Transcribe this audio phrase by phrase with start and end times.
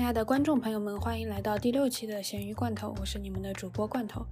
[0.00, 4.24] 亲爱的观众朋友们，欢迎来到第六期的咸鱼罐头，我是你们的主播罐头。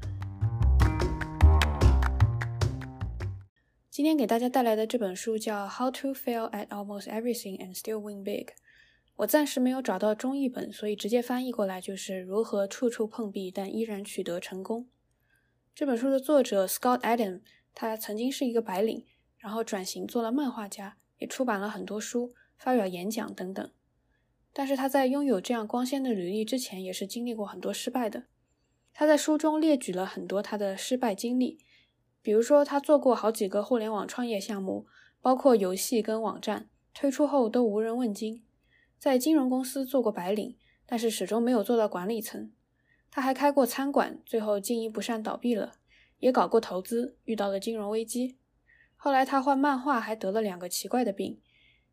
[3.90, 8.44] 今天给大家带来的这本书叫《How to Fail at Almost Everything and Still Win Big》。
[9.16, 14.88] 我暂时没有找到中译本，所以直接翻译过来就是如何处处碰壁但依然取得成功。
[15.74, 17.42] 这本书的作者 Scott Adam，
[17.74, 19.04] 他曾经是一个白领，
[19.36, 23.70] 然后转型做了漫画家，也出版了很多书，发表演讲等等。
[24.58, 28.24] 但是他在拥有这样光鲜的履历之前，也是经历过很多失败的。
[28.92, 31.60] 他在书中列举了很多他的失败经历，
[32.20, 34.88] 比如说他做过好几个互联网创业项目，
[35.20, 38.42] 包括游戏跟网站，推出后都无人问津。
[38.98, 42.50] 在金融公司做过白领，但是始终没有做到管理层。
[43.12, 45.74] 他还开过餐馆，最后经营不善倒闭了。
[46.18, 48.36] 也搞过投资，遇到了金融危机。
[48.96, 51.40] 后来他画漫画，还得了两个奇怪的病，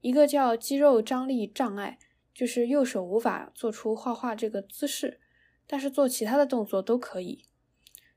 [0.02, 2.00] 一个叫肌肉张力障碍。
[2.36, 5.22] 就是右手无法做出画画这个姿势，
[5.66, 7.46] 但是做其他的动作都可以。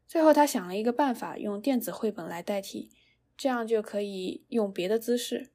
[0.08, 2.90] 最后他想了一个办法，用电子绘本来代替，
[3.36, 5.52] 这样就可以用别的姿势。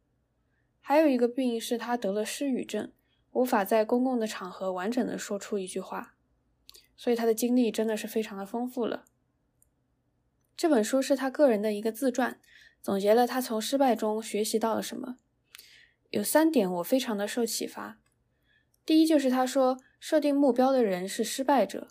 [0.80, 2.94] 还有一个病是他得了失语症，
[3.32, 6.16] 无法在公共的场合完整的说出一句话。
[6.96, 9.04] 所以他的经历真的是非常的丰富了。
[10.56, 12.40] 这本书是他个人的一个自传，
[12.82, 15.18] 总结了他从失败中学习到了什么。
[16.12, 18.00] 有三点我非常的受启发。
[18.86, 21.88] 第一就是他说，设定目标的人是失败者。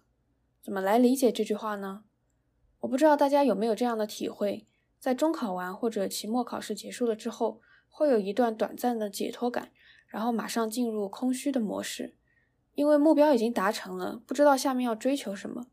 [0.61, 2.05] 怎么来理解这句话呢？
[2.81, 4.67] 我不知道大家有没有这样的体会，
[4.99, 9.71] 在中考完或者期末考试结束了之后，会有一段短暂的解脱感，
[10.07, 12.15] 然后马上进入空虚的模式，
[12.75, 15.69] 因为目标已经达成了，不知道下面要追求什么。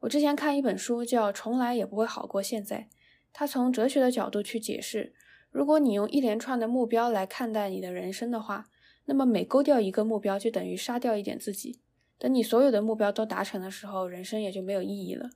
[0.00, 2.88] 我之前看一本书叫《从来也不会好过现在》，
[3.32, 5.14] 他从哲学的角度去解释，
[5.50, 8.66] 如果你用一连串的目标来看待你的人生的话。
[9.06, 11.80] 那么每勾掉一个目标，就等于杀掉一点自己。
[12.18, 15.30] 等你所有的目标都达成的时候，人生也就没有意义了。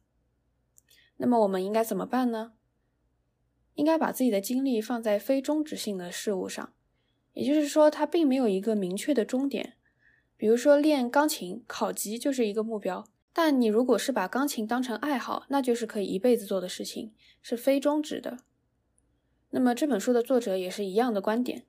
[1.17, 2.53] 那么我们应该怎么办呢？
[3.75, 6.72] 应该把自己的精力放在非终止性的事物上，
[7.33, 9.75] 也就是说，它并没有一个明确的终点。
[10.37, 13.06] 比如说练钢琴，考级就是一个目标。
[13.33, 18.39] 但你如果是把钢琴当成爱好，那就是可以一辈子做的事情，是非终止的。
[19.50, 21.66] 那么这本书的作者也是一样的观点。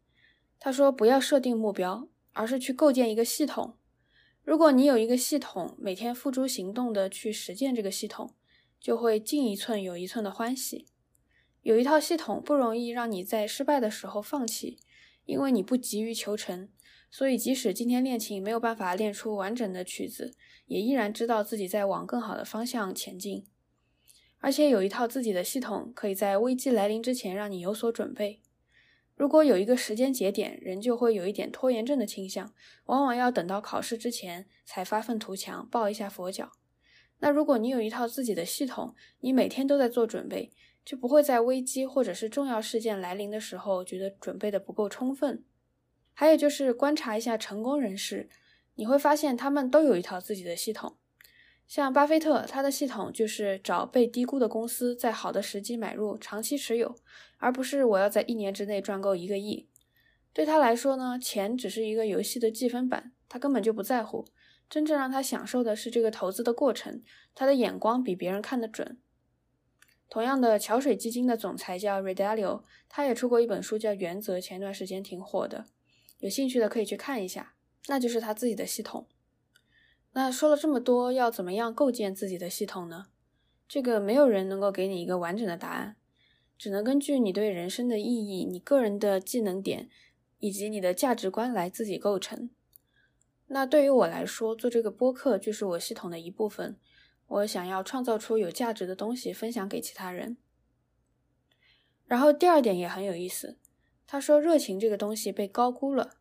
[0.63, 3.79] 他说：“不要设定目标，而是去构建一个系统。
[4.43, 8.35] 如果你有一个系统，每天付诸行动的去实践这个系统，
[8.79, 10.85] 就会进一寸有一寸的欢喜。
[11.63, 14.77] 有一套系统不容易让你在失败的时候放弃，
[15.25, 16.69] 因为你不急于求成，
[17.09, 20.35] 所以即使今天练琴没有办法练出完整的曲子，
[20.67, 23.47] 也依然知道自己在往更好的方向前进。
[24.37, 28.40] 而且有一套自己的系统，可以在危机来临之前让你有所准备。”
[29.15, 32.53] 如果有一个时间节点，人就会有一点拖延症的倾向，
[32.85, 36.51] 往往要等到考试之前才发愤图强，抱一下佛脚。
[37.19, 40.51] 那如果你有一套自己的系统，你每天都在做准备，
[40.83, 45.43] 就不会在危机或者是重要事件来临的时候觉得准备的不够充分。
[46.13, 48.27] 还有就是观察一下成功人士，
[48.73, 50.97] 你会发现他们都有一套自己的系统。
[51.71, 56.93] 像巴菲特，他的系统就是找被低估的公司，在好的时机买入，长期持有，
[57.37, 59.69] 而不是我要在一年之内赚够一个亿。
[60.33, 64.25] 对他来说呢，钱只是一个游戏的计分板，他根本就不在乎。
[64.69, 67.01] 真正让他享受的是这个投资的过程，
[67.33, 68.99] 他的眼光比别人看得准。
[70.09, 75.67] 同样的，桥水基金的总裁叫 Redalio，他也出过一本书叫《原则》，前段时间挺火的，
[76.19, 77.53] 有兴趣的可以去看一下。
[77.87, 79.07] 那就是他自己的系统。
[80.13, 83.07] 那说了这么多，要怎么样构建自己的系统呢？
[83.67, 85.95] 这个没有人能够给你一个完整的答案，
[86.57, 89.89] 只能根据你对人生的意义、你个人的技能点
[90.39, 92.49] 以及你的价值观来自己构成。
[93.47, 96.77] 那对于我来说，做这个播客就是我系统的一部分。
[97.27, 100.35] 我想要创造出有价值的东西，分享给其他人。
[102.05, 103.57] 然后第二点也很有意思，
[104.05, 106.17] 他说热情这个东西被高估了。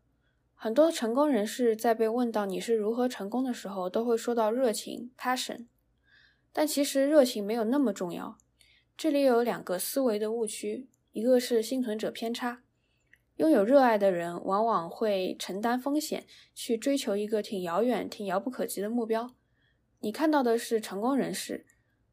[0.62, 5.68] 很多成功人士在被问到你是如何成功的时候，都会说到热情 （passion），
[6.52, 8.36] 但其实热情没有那么重要。
[8.94, 12.62] 这里有两个思维的误区，一个是幸存者偏差。
[13.36, 19.34] 拥有热爱的人往往会承担风险，去追求一个挺遥远、挺遥不可及的目标。
[20.00, 21.64] 你看到的是成功人士，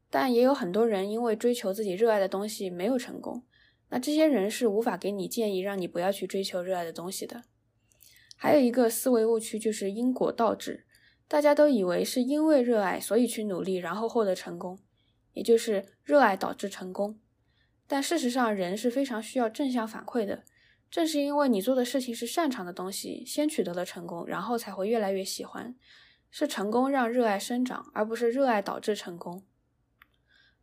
[0.09, 3.43] 但也有很多人因为追求自己热爱的东西没有成功。
[3.89, 7.43] 那这些人是无法给你建议，让你不要去追求热爱的东西的。
[8.37, 10.85] 还有一个思维误区就是因果倒置，
[11.27, 14.79] 大家都以为是因为热爱所以去努力，然后获得成功，
[15.33, 17.19] 也就是热爱导致成功。
[17.87, 20.43] 但事实上，人是非常需要正向反馈的。
[20.89, 25.75] 正是因为你做的事情是擅长的东西，先取得了成功，然后才会越来越喜欢。
[26.29, 29.43] 是成功让热爱生长，而不是热爱导致成功。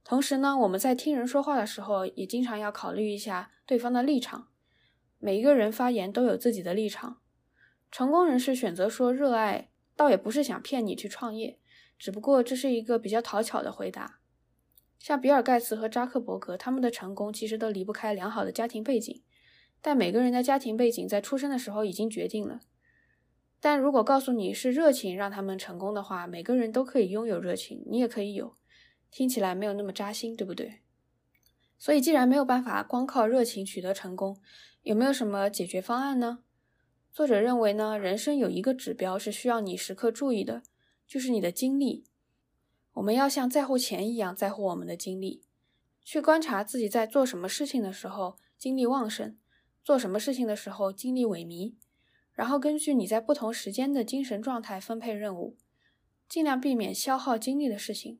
[0.04, 4.48] 同时呢，我们在听人说话的时候，也经常要考虑一下对方的立场。
[5.18, 7.18] 每一个人发言都有自己的立场。
[7.94, 11.60] 成功人士选择说热爱，倒也不是想骗你去创业，
[11.96, 14.18] 只不过这是一个比较讨巧的回答。
[14.98, 19.22] 像比尔盖茨和扎克伯格，他们的成功其实都离不开良好的家庭背景，
[19.80, 22.62] 但每个人的家庭背景在出生的时候已经决定了。
[23.60, 28.56] 但如果告诉你是热情让他们成功的话，每个人都可以拥有热情，你也可以有。
[29.12, 30.80] 听起来没有那么扎心，对不对？
[31.78, 34.36] 所以，既然没有办法光靠热情取得成功，
[34.82, 36.40] 有没有什么解决方案呢？
[37.14, 40.64] 作者认为呢，人生有一个指标是需要你时刻注意的，
[41.06, 42.02] 就是你的精力。
[42.94, 45.44] 我们要像在乎钱一样在乎我们的精力，
[46.02, 49.38] 去观察自己在做什么事情的时候精力旺盛，
[49.84, 51.74] 做什么事情的时候精力萎靡，
[52.32, 55.56] 然后根据你在不同时间的精神状态分配任务，
[56.28, 58.18] 尽量避免消耗精力的事情。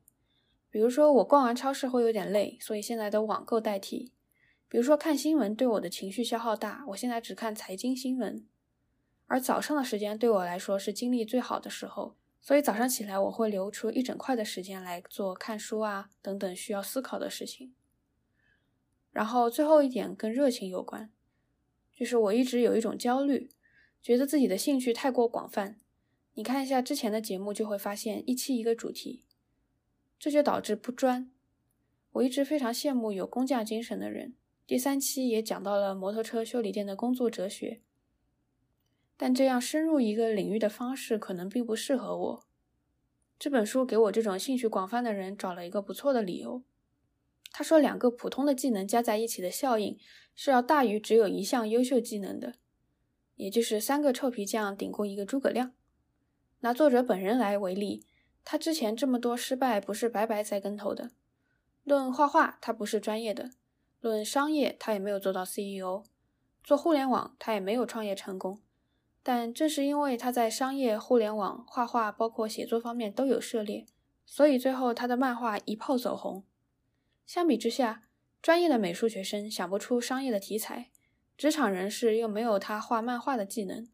[0.69, 4.13] 比如说，我逛完超市会有点累，所以现在的网购代替。
[4.69, 8.45] 比如说，看新闻对我的情绪消耗大，我现在只看财经新闻。
[9.27, 17.73] 而早上的时间对我来说是精力最好的时候，所以早上起来我会留出一整块的时间来做看书啊等等需要思考的事情。
[19.11, 21.09] 然后最后一点跟热情有关，
[21.95, 23.49] 就是我一直有一种焦虑，
[24.01, 25.79] 觉得自己的兴趣太过广泛。
[26.33, 29.23] 你看一下之前的节目，就会发现一期一个主题。
[30.19, 31.31] 这就导致不专。
[32.11, 34.35] 我一直非常羡慕有工匠精神的人。
[34.67, 37.81] 第三期也讲到了摩托车修理店的工作哲学，
[39.17, 42.43] 但这样深入一个领域的方式可能并不适合我。
[43.37, 46.63] 这本书给我这种兴趣广泛的人找了一个不错的理由。
[47.51, 49.97] 他说，两个普通的技能加在一起的效应
[50.35, 52.55] 是要大于只有一项优秀技能的，
[53.35, 55.71] 也就是三个臭皮匠顶过一个诸葛亮。
[56.59, 58.05] 拿作者本人来为例。
[58.47, 61.09] 他之前这么多失败，不是白白栽跟头的。
[61.83, 63.49] 论画画，他不是专业的；
[63.99, 66.03] 论商业，他也没有做到 CEO；
[66.63, 68.61] 做互联网，他也没有创业成功。
[69.27, 73.87] 但正是因为他在商业、互联网、画画，包括写作方面都有涉猎，
[74.23, 76.43] 所以最后他的漫画一炮走红。
[77.25, 78.03] 相比之下，
[78.39, 80.91] 专业的美术学生想不出商业的题材，
[81.35, 83.87] 职场人士又没有他画漫画的技能。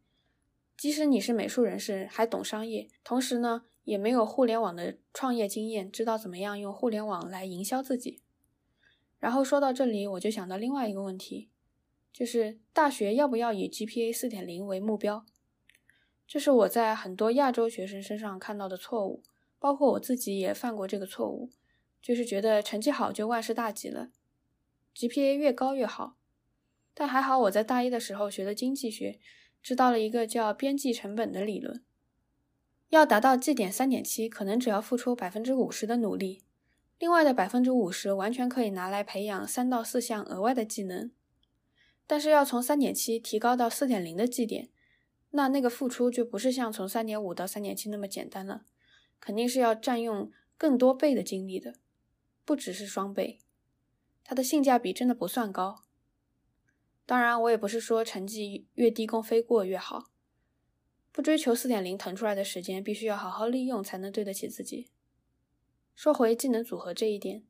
[0.76, 3.64] 即使你是美术人士，还懂商业，同时呢？
[3.84, 8.22] 也没有互联网的创业经验，知道怎么样用互联网来营销自己。
[9.18, 11.50] 然后说到这里，我就想到另外一个问题，
[12.14, 15.26] 就是大学要不要以 GPA 四点零为目标？
[16.28, 19.22] 这是我在很多亚洲学生身上看到的错误，
[19.60, 21.50] 包括我自己也犯过这个错误，
[22.02, 24.10] 就是觉得成绩好就万事大吉了
[24.96, 26.16] ，GPA 越高越好。
[26.94, 29.20] 但还好我在大一的时候学的经济学，
[29.62, 31.84] 知道了一个叫边际成本的理论。
[32.90, 36.44] 要达到绩点三点七，可能只要付出百分之五十的努力，
[37.00, 41.12] 另外的百分之五十完全可以拿来培养三到四项额外的技能。
[42.12, 44.68] 但是要从三点七提高到四点零的绩点，
[45.30, 48.66] 那那个付出就不是像从三点五到三点七那么简单了，
[49.22, 51.76] 肯定是要占用更多倍的精力的，
[52.44, 53.40] 不只是双倍。
[54.26, 55.84] 它的性价比真的不算高。
[57.06, 60.12] 当然，我也不是说成绩越低功飞过越好。
[61.14, 64.90] 不追求四点零腾出来的时间，必须要好好利用，才能对得起自己。
[65.96, 67.46] 说回技能组合这一点，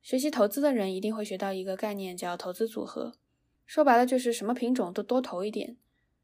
[0.00, 3.18] 学习投资的人一定会学到一个概念，叫投资组合。
[3.66, 5.76] 说白了就是什么品种都多投一点，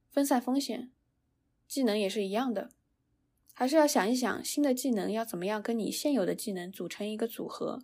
[0.09, 0.91] 分散风险。
[1.67, 2.71] 技能也是一样的，
[3.53, 7.83] 还是要想一想新的技能要怎么样跟你现有的技能组成一个组合。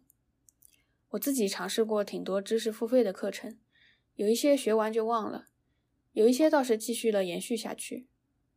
[1.11, 3.59] 我自己尝试过挺多知识付费的课程，
[4.15, 5.49] 有一些学完就忘了，
[6.13, 8.07] 有一些倒是继续了延续下去。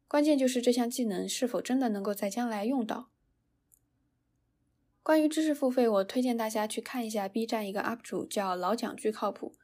[0.07, 3.09] 关键就是这项技能是否真的能够在将来用到。
[5.01, 9.55] 关于知识付费，我推荐大家去看一下 B 站一个 UP 主叫老蒋巨靠谱，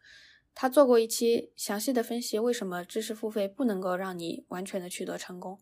[0.59, 5.59] 他做过一期详细的分析，为什么知识付费不能够让你完全的取得成功。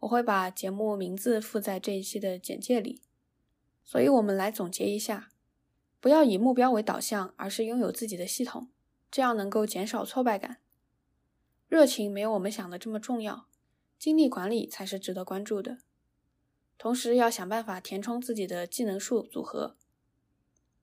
[0.00, 3.00] 我会把节目名字附在这一期的简介里。
[3.82, 5.30] 所以，我们来总结一下：
[5.98, 8.68] 不要以目标为导向，而是拥有自己的系统，
[9.10, 10.58] 这样能够减少挫败感。
[11.66, 13.46] 热情没有我们想的这么重要。
[13.98, 15.78] 精力管理才是值得关注的，
[16.76, 19.74] 同时要想办法填充自己的技能树组合。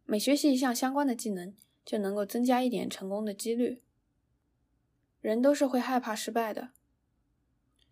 [0.06, 1.54] 每学习一项相关的技能，
[1.89, 3.81] 就能够增加一点成功的几率。
[5.22, 6.69] 人都是会害怕失败的，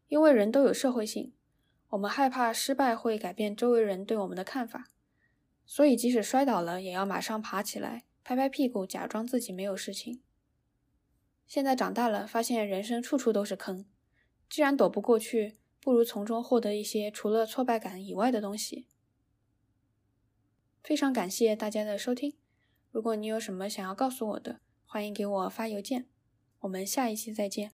[0.08, 1.34] 因为人都有社会性，
[1.90, 4.92] 我们害怕失败会改变周围人对我们的看法，
[5.66, 10.22] 所以即使摔倒了，也要马上爬起来，拍拍屁股，假装自己没有事情。
[11.48, 13.84] 现在长大了，发现人生处处都是坑。
[14.48, 18.86] 既然躲不过去，不如从中获得一些除了挫败感以外的东西。
[20.84, 22.36] 非常感谢大家的收听。
[22.98, 26.08] 如果你有什么想要告诉我的，欢迎给我发邮件。
[26.62, 27.70] 我们下一期再见。